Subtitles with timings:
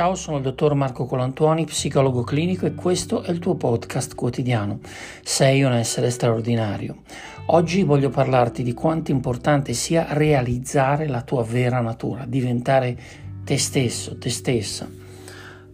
[0.00, 4.78] Ciao, sono il dottor Marco Colantuoni, psicologo clinico e questo è il tuo podcast quotidiano.
[5.22, 7.02] Sei un essere straordinario.
[7.48, 12.98] Oggi voglio parlarti di quanto importante sia realizzare la tua vera natura, diventare
[13.44, 14.88] te stesso, te stessa.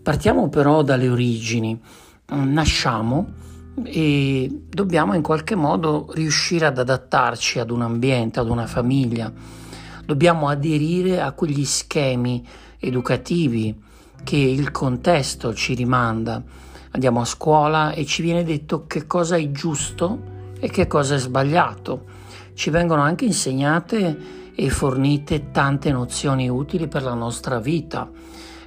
[0.03, 1.81] Partiamo però dalle origini.
[2.31, 3.29] Nasciamo
[3.85, 9.33] e dobbiamo in qualche modo riuscire ad adattarci ad un ambiente, ad una famiglia.
[10.05, 12.45] Dobbiamo aderire a quegli schemi
[12.81, 13.85] educativi,
[14.25, 16.43] che il contesto ci rimanda.
[16.91, 21.19] Andiamo a scuola e ci viene detto che cosa è giusto e che cosa è
[21.19, 22.05] sbagliato.
[22.55, 28.11] Ci vengono anche insegnate e fornite tante nozioni utili per la nostra vita.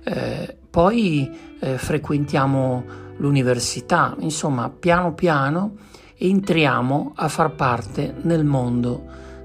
[0.04, 2.84] Eh, poi eh, frequentiamo
[3.18, 5.76] l'università, insomma, piano piano
[6.22, 9.04] entriamo a far parte nel mondo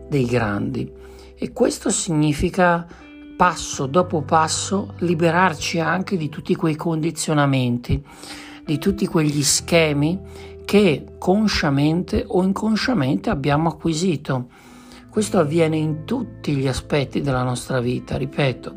[0.09, 0.91] dei grandi.
[1.37, 2.87] E questo significa
[3.37, 8.03] passo dopo passo liberarci anche di tutti quei condizionamenti,
[8.65, 10.21] di tutti quegli schemi
[10.65, 14.49] che consciamente o inconsciamente abbiamo acquisito.
[15.11, 18.77] Questo avviene in tutti gli aspetti della nostra vita, ripeto,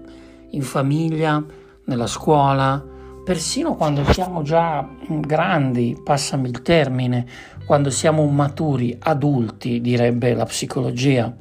[0.51, 1.43] in famiglia,
[1.85, 2.83] nella scuola,
[3.23, 7.25] persino quando siamo già grandi, passami il termine,
[7.65, 11.33] quando siamo maturi, adulti, direbbe la psicologia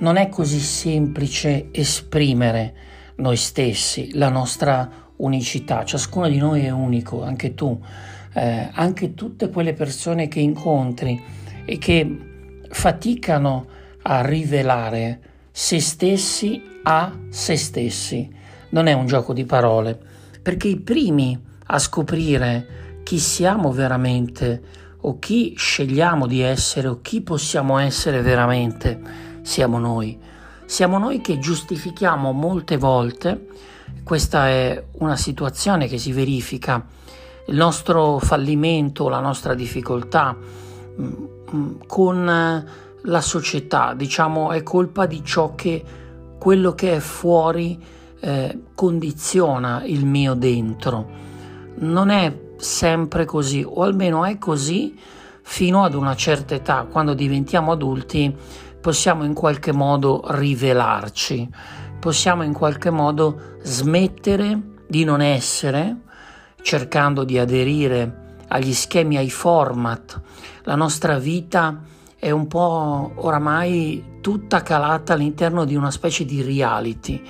[0.00, 2.74] non è così semplice esprimere
[3.16, 5.84] noi stessi, la nostra unicità.
[5.84, 7.78] Ciascuno di noi è unico, anche tu,
[8.34, 11.22] eh, anche tutte quelle persone che incontri
[11.64, 12.18] e che
[12.70, 13.66] faticano
[14.02, 18.28] a rivelare se stessi a se stessi.
[18.70, 19.98] Non è un gioco di parole,
[20.40, 24.62] perché i primi a scoprire chi siamo veramente
[25.02, 30.18] o chi scegliamo di essere o chi possiamo essere veramente siamo noi.
[30.64, 33.48] Siamo noi che giustifichiamo molte volte,
[34.04, 36.86] questa è una situazione che si verifica,
[37.46, 41.12] il nostro fallimento, la nostra difficoltà mm,
[41.54, 42.64] mm, con
[43.02, 45.82] la società, diciamo è colpa di ciò che
[46.38, 47.78] quello che è fuori
[48.20, 51.08] eh, condiziona il mio dentro.
[51.76, 54.96] Non è sempre così, o almeno è così
[55.42, 58.34] fino ad una certa età, quando diventiamo adulti
[58.80, 61.48] possiamo in qualche modo rivelarci,
[61.98, 64.58] possiamo in qualche modo smettere
[64.88, 65.96] di non essere,
[66.62, 70.20] cercando di aderire agli schemi, ai format.
[70.64, 71.82] La nostra vita
[72.16, 77.22] è un po' oramai tutta calata all'interno di una specie di reality.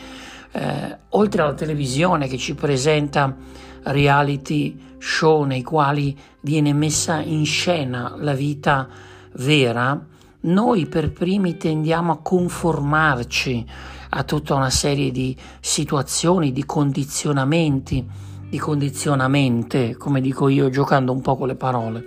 [0.52, 3.36] Eh, oltre alla televisione che ci presenta
[3.84, 8.88] reality show nei quali viene messa in scena la vita
[9.34, 10.06] vera,
[10.42, 13.66] noi per primi tendiamo a conformarci
[14.10, 18.06] a tutta una serie di situazioni, di condizionamenti,
[18.48, 22.04] di condizionamente, come dico io, giocando un po' con le parole.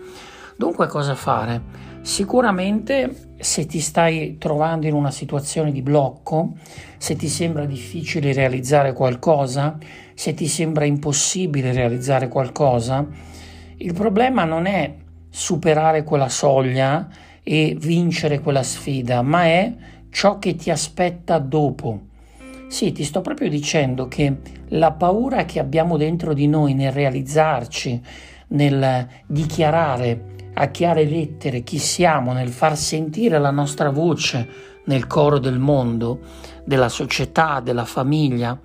[0.57, 1.91] Dunque cosa fare?
[2.01, 6.53] Sicuramente se ti stai trovando in una situazione di blocco,
[6.97, 9.77] se ti sembra difficile realizzare qualcosa,
[10.13, 13.07] se ti sembra impossibile realizzare qualcosa,
[13.77, 14.95] il problema non è
[15.29, 17.07] superare quella soglia
[17.43, 19.73] e vincere quella sfida, ma è
[20.09, 21.99] ciò che ti aspetta dopo.
[22.67, 24.37] Sì, ti sto proprio dicendo che
[24.69, 28.01] la paura che abbiamo dentro di noi nel realizzarci,
[28.47, 35.39] nel dichiarare a chiare lettere chi siamo, nel far sentire la nostra voce nel coro
[35.39, 36.19] del mondo,
[36.63, 38.59] della società, della famiglia,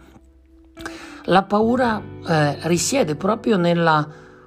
[1.25, 4.07] la paura eh, risiede proprio nella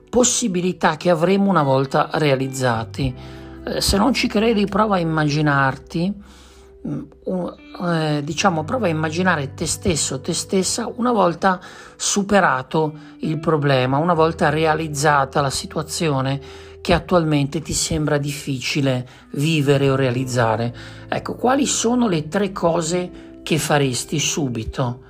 [0.10, 3.14] possibilità che avremo una volta realizzati
[3.80, 6.14] se non ci credi, prova a immaginarti,
[6.88, 7.02] mm,
[7.88, 11.60] eh, diciamo, prova a immaginare te stesso, te stessa, una volta
[11.96, 19.96] superato il problema, una volta realizzata la situazione che attualmente ti sembra difficile vivere o
[19.96, 20.76] realizzare.
[21.08, 25.02] Ecco, quali sono le tre cose che faresti subito?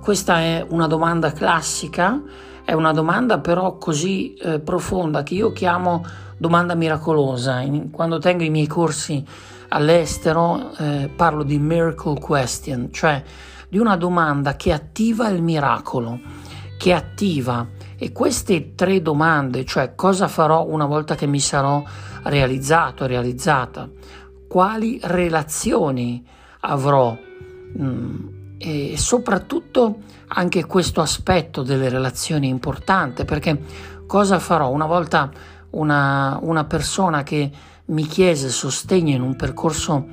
[0.00, 2.22] Questa è una domanda classica,
[2.64, 6.04] è una domanda però così eh, profonda che io chiamo
[6.36, 7.64] domanda miracolosa.
[7.90, 9.24] Quando tengo i miei corsi
[9.68, 13.22] all'estero eh, parlo di miracle question, cioè
[13.68, 16.20] di una domanda che attiva il miracolo,
[16.78, 17.66] che attiva.
[17.98, 21.82] E queste tre domande, cioè cosa farò una volta che mi sarò
[22.24, 23.88] realizzato, realizzata,
[24.46, 26.22] quali relazioni
[26.60, 27.16] avrò?
[27.78, 29.98] Mm, e soprattutto
[30.28, 33.60] anche questo aspetto delle relazioni è importante perché
[34.06, 35.30] cosa farò una volta
[35.76, 37.50] una, una persona che
[37.86, 40.04] mi chiese sostegno in un percorso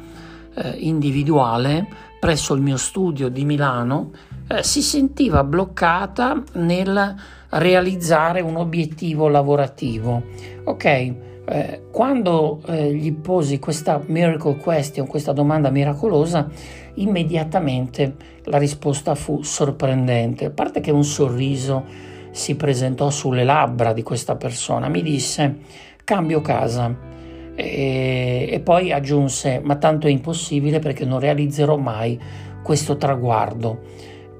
[0.55, 1.87] eh, individuale
[2.19, 4.11] presso il mio studio di Milano
[4.47, 7.15] eh, si sentiva bloccata nel
[7.49, 10.23] realizzare un obiettivo lavorativo.
[10.63, 16.47] Ok, eh, quando eh, gli posi questa miracle question, questa domanda miracolosa,
[16.95, 20.45] immediatamente la risposta fu sorprendente.
[20.45, 25.59] A parte che un sorriso si presentò sulle labbra di questa persona, mi disse
[26.03, 27.11] cambio casa.
[27.55, 32.19] E, e poi aggiunse ma tanto è impossibile perché non realizzerò mai
[32.63, 33.79] questo traguardo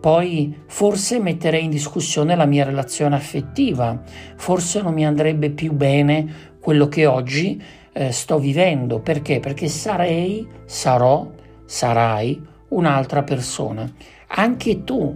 [0.04, 4.02] poi forse metterei in discussione la mia relazione affettiva,
[4.36, 7.64] forse non mi andrebbe più bene quello che oggi
[7.94, 9.00] eh, sto vivendo.
[9.00, 9.40] Perché?
[9.40, 11.26] Perché sarei, sarò,
[11.64, 13.90] sarai un'altra persona.
[14.28, 15.16] Anche tu,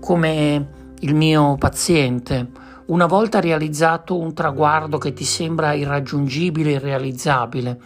[0.00, 0.68] come
[1.00, 2.50] il mio paziente,
[2.86, 7.80] una volta realizzato un traguardo che ti sembra irraggiungibile, irrealizzabile,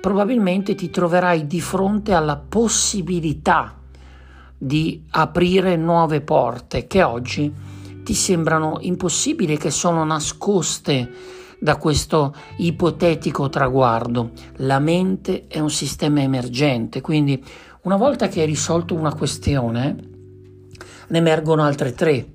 [0.00, 3.76] probabilmente ti troverai di fronte alla possibilità
[4.58, 7.52] di aprire nuove porte che oggi
[8.02, 11.10] ti sembrano impossibili, che sono nascoste
[11.60, 14.32] da questo ipotetico traguardo.
[14.56, 17.42] La mente è un sistema emergente, quindi
[17.82, 19.96] una volta che hai risolto una questione,
[21.08, 22.26] ne emergono altre tre,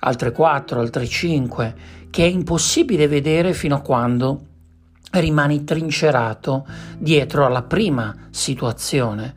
[0.00, 1.74] altre quattro, altre cinque,
[2.10, 4.46] che è impossibile vedere fino a quando
[5.12, 6.66] rimani trincerato
[6.98, 9.34] dietro alla prima situazione.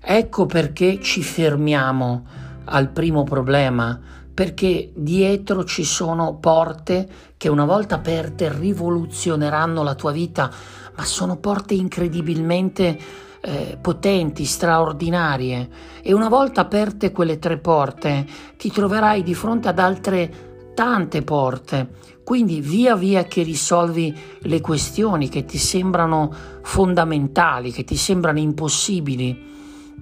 [0.00, 2.26] Ecco perché ci fermiamo
[2.64, 3.98] al primo problema,
[4.32, 10.50] perché dietro ci sono porte che una volta aperte rivoluzioneranno la tua vita,
[10.96, 12.98] ma sono porte incredibilmente
[13.40, 15.68] eh, potenti, straordinarie.
[16.02, 18.26] E una volta aperte quelle tre porte,
[18.56, 21.90] ti troverai di fronte ad altre tante porte.
[22.24, 26.32] Quindi via via che risolvi le questioni che ti sembrano
[26.62, 29.46] fondamentali, che ti sembrano impossibili,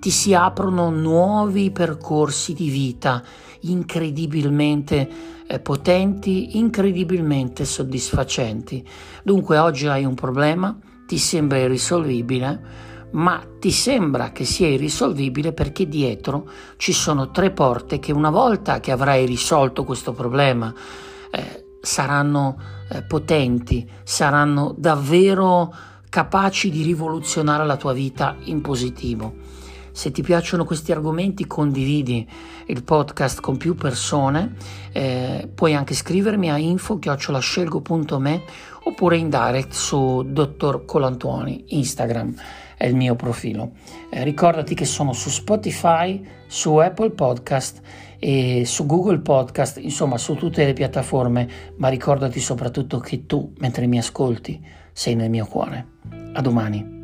[0.01, 3.23] ti si aprono nuovi percorsi di vita
[3.61, 5.09] incredibilmente
[5.47, 8.85] eh, potenti, incredibilmente soddisfacenti.
[9.23, 12.61] Dunque oggi hai un problema, ti sembra irrisolvibile,
[13.17, 18.81] ma ti sembra che sia irrisolvibile perché dietro ci sono tre porte che una volta
[18.81, 20.73] che avrai risolto questo problema
[21.31, 22.59] eh, saranno
[22.91, 25.75] eh, potenti, saranno davvero
[26.09, 29.35] capaci di rivoluzionare la tua vita in positivo.
[29.93, 32.29] Se ti piacciono questi argomenti condividi
[32.67, 34.57] il podcast con più persone,
[34.93, 38.43] eh, puoi anche scrivermi a info-scelgo.me
[38.83, 42.35] oppure in direct su Dottor Colantuoni, Instagram
[42.77, 43.73] è il mio profilo.
[44.11, 47.81] Eh, ricordati che sono su Spotify, su Apple Podcast
[48.19, 53.87] e su Google Podcast, insomma su tutte le piattaforme, ma ricordati soprattutto che tu, mentre
[53.87, 55.87] mi ascolti, sei nel mio cuore.
[56.33, 56.96] A domani.